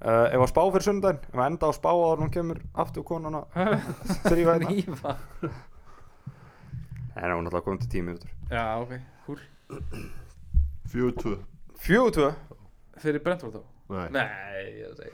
[0.00, 3.04] Uh, Ef að spá fyrir sundaginn Ef að enda á spá áður hún kemur aftur
[3.04, 3.42] konuna
[4.30, 4.54] Þrýfa
[7.20, 8.94] En hún er alltaf komið til tími út Já, ok,
[9.26, 9.42] húl
[10.90, 11.34] fjögur tvö.
[11.84, 12.30] Fjögur tvö?
[13.02, 13.62] Fyrir Brentford þá?
[13.90, 15.10] nei, Nei,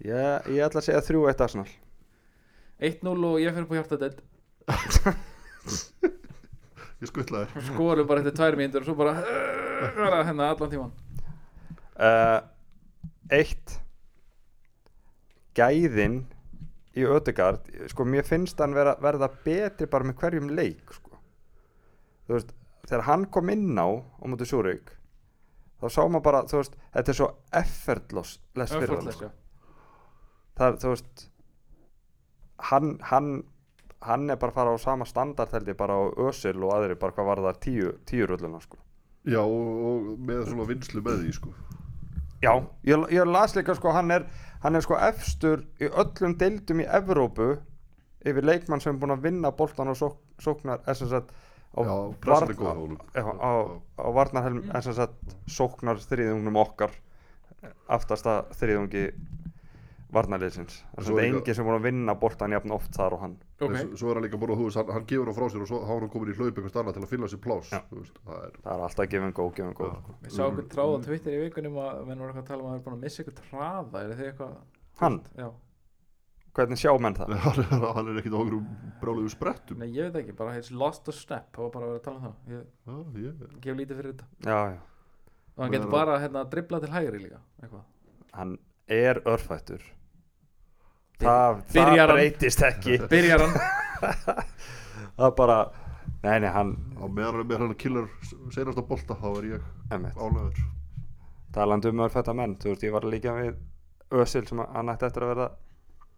[0.00, 1.68] ég Ég, ég ætla að segja þrjú eitt Arsenal.
[2.80, 4.20] 1-0 og ég fyrir på hjartadeld
[7.00, 9.12] ég skuttlaði Skorum bara eftir tvær mínútur og svo bara
[9.96, 10.92] bara hérna allan tíman
[12.00, 12.40] uh,
[13.30, 13.76] Eitt.
[15.56, 16.22] Gæðin
[16.96, 21.20] í Ödegard Sko mér finnst hann vera, verða betri bara með hverjum leik sko.
[22.26, 22.56] Þú veist
[22.88, 24.96] Þegar hann kom inn á á mútið Súrik
[25.80, 27.28] þá sá maður bara, þú veist, þetta er svo
[27.60, 29.28] effortless less fyrir hann sko.
[30.58, 31.24] Það er, þú veist
[32.70, 33.30] hann, hann
[34.00, 36.94] hann er bara að fara á sama standard held ég bara á Ösil og aðri
[37.00, 38.78] bara hvað var það tíu, tíu rulluna sko.
[39.28, 41.50] Já og, og með svona vinslu með því sko.
[42.40, 42.54] Já,
[42.88, 44.24] ég, ég las líka sko hann er,
[44.62, 47.50] hann er sko efstur í öllum deildum í Evrópu
[48.24, 51.28] yfir leikmann sem er búinn að vinna boltan og sók, sóknar SSR
[51.76, 51.92] á, já,
[52.24, 53.52] pressan varn- góð á á,
[54.00, 55.12] á varnarhelm SSR
[55.52, 56.96] sóknar þriðungnum okkar
[57.92, 59.04] aftasta þriðungi
[60.14, 60.76] varnarliðsins.
[60.96, 63.36] Það Svo er enginn sem er búinn að vinna boltan jafn oft þar og hann.
[63.60, 65.46] Ok, En svo, svo er hann líka bara, þú veist, hann, hann gefur hann frá
[65.52, 67.70] sér og svo hafa hann komin í hlaup einhvers annað til að finna sér plás
[67.90, 69.96] þú veist, það er það er alltaf gefin góð, gefin góð Já.
[70.00, 70.14] sko.
[70.24, 72.66] Við sáum okkur tráð á Twitter í vikunum að menn voru eitthvað að tala um
[72.66, 74.54] að það er búin að missa ykkur traða Er þið eitthvað
[75.00, 75.18] Hann?
[75.36, 75.48] Já,
[76.56, 77.34] hvernig sjá menn það?
[77.46, 77.70] hann er,
[78.00, 78.56] hann er ekkit á okkur
[79.04, 79.78] brjálugu sprettum.
[79.80, 82.06] Nei ég veit ekki, bara heits lost a step Það var bara að vera að
[82.08, 82.34] tala um það.
[82.50, 82.96] Ég já,
[83.28, 84.26] ég, gef lítið fyrir þetta.
[84.48, 84.80] Já, já,
[85.56, 87.84] Og hann getur bara hérna dribla til hægri líka Eitthvað.
[88.34, 88.58] Hann
[88.90, 89.82] er örfættur
[91.20, 92.98] það, það breytist ekki.
[93.10, 93.56] Byrjar hann.
[95.20, 95.56] Það bara,
[96.24, 98.06] nei, nei, hann á meðan er með hann killar
[98.54, 100.62] senasta bolta þá er ég emmitt, ánæður
[101.52, 103.58] talandi um örfætta menn þú veist, ég var líka við
[104.10, 105.48] Ösil sem hann ætti eftir að verða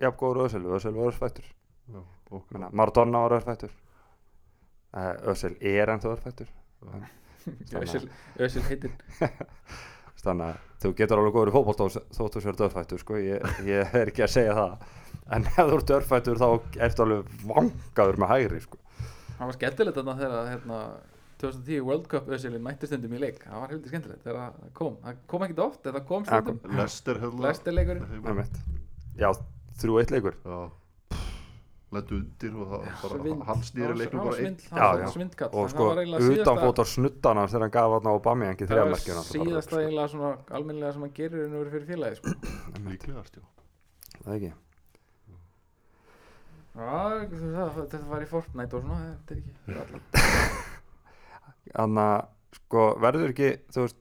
[0.01, 1.49] jafn góður Ösil, Ösil var örfættur.
[1.93, 3.73] Já, og, Menna, Maradona var örfættur.
[4.93, 6.49] Uh, Ösil er ennþá örfættur.
[7.81, 8.95] Össil, Össil heitir
[10.25, 13.21] þannig að þú getur alveg góður í fótbolt þóttu sér dörfættur sko.
[13.23, 14.91] ég, ég er ekki að segja það.
[15.33, 16.49] En ef þú ert dörfættur þá
[16.89, 18.81] ertu alveg vangaður með hægri sko.
[19.39, 20.81] Það var skemmtilegt þarna þegar hérna
[21.43, 23.41] 2010 World Cup Össilin mætti stundum í leik.
[23.43, 24.99] Það var heldur skemmtilegt þegar það kom.
[25.03, 26.77] Það kom ekkert oft, það kom Ja, stundum.
[27.43, 28.45] Lester leikurinn.
[29.19, 29.29] Já,
[29.83, 30.39] þrjú eitt leikur.
[30.47, 30.61] Já,
[31.93, 34.57] lendu undir og það bara, Svind- hann snýri það leiknum var bara einn.
[34.63, 35.07] Já, var já.
[35.53, 38.15] og sko það var eiginlega síðasta- utanfót á snuttan hans þegar hann gaf hann á
[38.27, 42.35] Bamiangi það var síðasta eiginlega svona almennilega sem hann gerir en verið fyrir félagi sko.
[42.93, 43.45] líklegast, já.
[44.23, 44.53] Það ekki?
[46.73, 49.53] Þetta var í Fortnite og svona þetta er ekki
[51.73, 52.23] Þannig að
[52.59, 53.99] sko verður ekki þú veist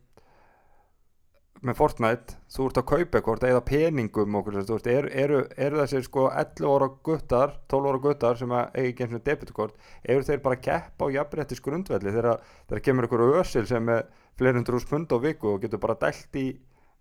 [1.62, 5.82] með Fortnite, þú ert að kaupa eitthvað eða peningum okkur, þú veist, eru, eru, eru
[5.84, 9.76] þessi sko 11 ára guttar 12 ára guttar sem að eigi ekki eins og debitkort
[10.16, 14.10] eru þeir bara að keppa á jafnréttis grundvelli þegar þegar kemur einhver ösil sem er
[14.42, 16.48] úr spund á viku og getur bara dælt í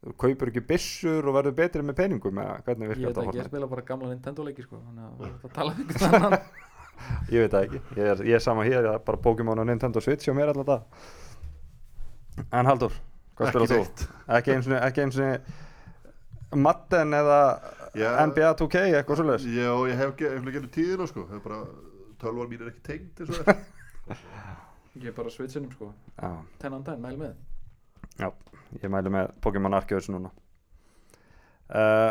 [0.00, 3.24] þú kaupir ekki byssur og verður betri með peningum eða hvernig Ég virkar veit þetta
[3.24, 3.50] ekki, ég Fortnite?
[3.52, 6.38] spila bara gamla Nintendo leiki sko, þannig að það er tala um einhvern annan.
[7.32, 9.64] Ég veit það ekki, ég er, ég er sama hér ég er bara Pokémon og
[9.68, 12.98] Nintendo Switch hjá mér alltaf það en Haldur,
[13.40, 14.08] hvað Ekki spyrir þú?
[14.36, 17.40] ekki eins og ekki eins og Madden eða
[17.98, 18.08] Já.
[18.26, 19.44] NBA 2K eitthvað svoleiðis?
[19.54, 21.60] Já, ég hef ge- hef ekki tíðina sko, hef bara
[22.20, 23.64] tölvar mín er ekki tengd eins og það
[25.00, 27.36] Ég er bara switchinum sko, já, tennan dæn, mæl með.
[28.18, 28.26] Já,
[28.82, 30.32] ég mæli með Pokémon Arceus núna.
[31.70, 32.10] Uh,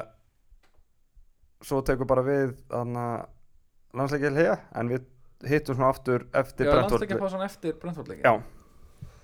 [1.68, 5.04] svo tekur bara við þannig að landsleikil hér en við
[5.52, 8.34] hittum svona aftur eftir Já, Brentford landsleikja fá svona eftir Brentford leiki Já,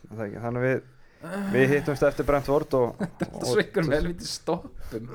[0.10, 0.84] það er ekki, þannig að við
[1.53, 5.07] við hittumst eftir Brentford og, Þetta svikur með helviti stoppum.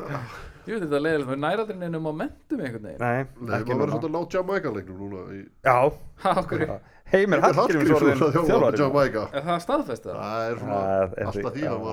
[0.68, 3.00] Ég veit þetta leiðilegt, við næra aldrei neina momentum einhvern veginn.
[3.00, 3.92] Nei, Nei, ekki maður verður núna.
[3.92, 5.76] svolítið að ná Jamaica leiknum núna í Já,
[6.24, 6.64] Ha, okkur,
[7.10, 10.18] Heimir Hallgríms orðin að þjálfa þjálfari Jamaica er það staðfest það?
[10.20, 11.70] Það er svona er alltaf því- já.
[11.72, 11.86] hann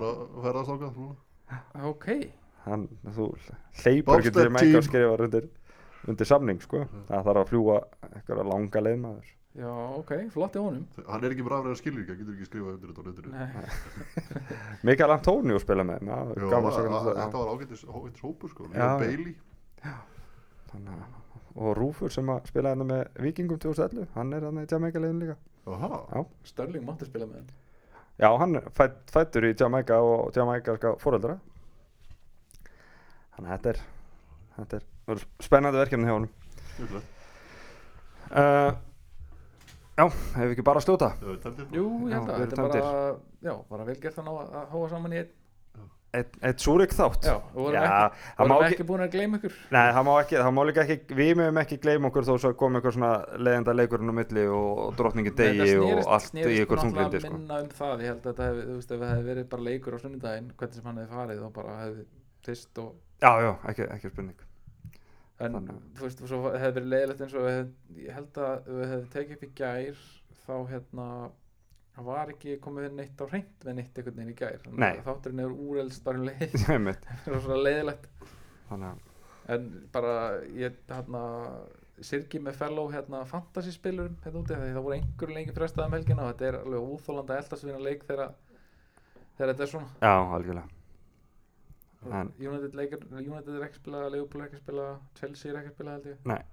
[0.44, 1.62] var að ákvað núna.
[1.94, 2.08] Ok,
[2.68, 2.84] Hann,
[3.16, 3.30] þú
[3.82, 4.76] hleypur ekki til Jamaica team.
[4.82, 5.48] og skrifar undir,
[6.12, 6.84] undir samning sko.
[7.08, 7.80] það þarf að fljúa
[8.12, 10.86] eitthvað langa leið maður já, ok, flott í honum.
[11.08, 13.30] Hann er ekki bara afræða skilvík, hann getur ekki skrifað undir þetta á netinu.
[13.34, 13.48] Nei,
[14.88, 17.84] Mikael Antonio spila með það, Þetta var ágættis
[18.22, 18.70] hópur sko.
[18.74, 19.36] Bailey.
[21.58, 25.24] Og Rúfur sem að spila hérna með Vikingum 2011 hann er hann í Jamaica leiðin
[25.26, 25.38] líka.
[26.46, 27.52] Störling mátti spila með hann.
[28.18, 31.36] Já, hann er fætt, fættur í Jamaica og Jamaica fóreldra
[33.36, 33.82] þannig að þetta er
[34.58, 34.80] þetta
[35.14, 36.32] er spennandi verkefni hjá honum.
[36.78, 37.14] Skemmtilegt
[38.32, 38.72] uh,
[39.98, 41.04] já, hefur við ekki bara að
[41.44, 42.94] tæmdir Jú, ég held að þetta er bara
[43.44, 45.36] Já, bara vel gert að ná að hóa saman í einn.
[46.16, 47.26] Eitt, eitt súrik þátt?
[47.28, 49.58] Já, og vorum Já, ekki, það má vorum ekki ekki búin að gleyma ykkur.
[49.76, 52.52] Nei, það má ekki, það má líka ekki, við mögum ekki gleyma okkur þó svo
[52.54, 53.12] að koma eitthvað svona
[53.44, 57.34] leiðenda leikurinn á milli og, drottningin degi og allt í ykkur þunglindi sko.
[57.36, 59.68] minna um það, ég held að þetta hefði, þú veist, ef það hefði verið bara
[59.68, 62.08] leikur á sunnudaginn, hvernig sem hann hefði farið og bara hefði
[62.48, 64.47] tist og Já, já, ekki, ekki spurning
[65.38, 65.82] en Þannig.
[65.98, 67.68] þú veist, svo hefði verið leiðilegt eins og hefði,
[68.04, 70.00] ég held að við hefði tekið upp í gær
[70.48, 71.08] þá hérna
[71.98, 74.66] það var ekki komið neitt á hreint við neitt einhvern veginn í gær.
[74.74, 74.94] Nei.
[75.06, 76.88] þátturinn er úrelst bara um leið það
[77.34, 78.08] er svona leiðilegt.
[79.48, 80.16] En bara
[80.54, 81.24] ég hérna
[82.04, 86.26] sirki með fellow hérna fantasy spilurum hérna úti það voru einhverju lengi frestað um helgina
[86.26, 88.36] og þetta er alveg óþólanda eldasvinna leik þegar
[89.38, 89.94] þegar þetta er svona.
[90.02, 90.77] Já, algjörlega
[92.06, 94.88] United, leikir, United er ekki að spila Liverpool er ekki að spila
[95.20, 96.46] Chelsea er ekki að spila held ég.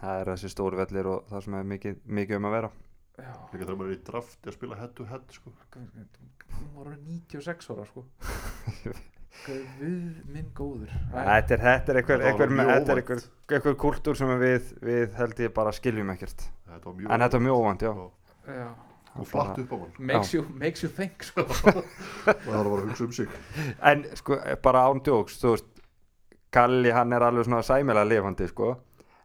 [0.00, 2.72] Það er þessi stóru vellir og það sem er mikið, mikið um að vera.
[3.20, 5.52] Já, Líka þegar maður er í drafti að spila head to head sko.
[5.76, 8.04] Var orðin 96 ára sko.
[9.40, 10.90] Guð minn góður.
[11.12, 15.52] Þetta er, þetta er einhver, einhver, er einhver, einhver kultúr sem við, við held ég
[15.56, 16.44] bara skiljum ekkert.
[16.68, 17.92] Þetta En þetta var mjög óvænt, já.
[18.50, 18.68] Já,
[19.18, 21.42] Og flatt upp á mann makes, you, makes you think sko.
[21.42, 23.28] Og það var að hugsa um sig.
[23.82, 25.66] En sko, bara án djóks, þú veist
[26.50, 28.72] Kalli hann er alveg svona sæmilega lifandi sko.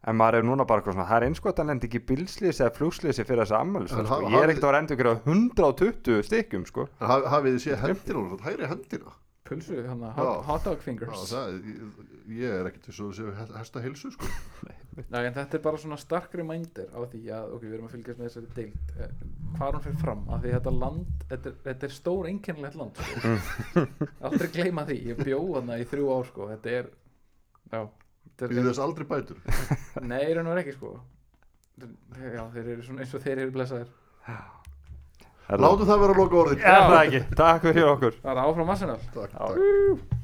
[0.05, 2.61] En maður er núna bara eitthvað svona, það er eins að hann lendi ekki bílslýsi
[2.61, 4.19] eða flugslýsi fyrir þessa ammælis En sko.
[4.25, 6.85] ha- Ég er ekkert að vera endur ykkur á 120 stykkjum sko.
[7.01, 9.15] En haf- hafið þið séð hendina hægri hendina
[9.45, 10.11] pulsu, hann Já.
[10.17, 11.99] hot, hot dog Já, fingers það, ég,
[12.39, 14.29] ég er ekkert þess að séu hesta heilsu sko.
[15.11, 17.95] Nei, en þetta er bara svona stark reminder á því að, ok, við erum að
[17.97, 19.13] fylgjast með þessari deild eh,
[19.57, 23.01] hvað hún fyrir fram, af því þetta land þetta er, þetta er stór einkennilegt land
[23.03, 23.35] sko.
[24.29, 26.89] aldrei gleyma því, ég bjó þarna í þrjú ár, sko, þetta er
[27.75, 27.81] já,
[28.25, 29.43] þetta er, þess aldrei bætur.
[30.01, 30.95] Nei, raun og verið ekki, sko.
[32.15, 33.89] Já, þeir eru svona eins og þeir eru blessaðir.
[34.25, 34.64] Er það-
[35.45, 38.15] Látum það vera að loka orðin Er það ekki, takk fyrir okkur.
[38.23, 39.01] Það er áfram Arsenal.
[39.13, 40.23] Takk, takk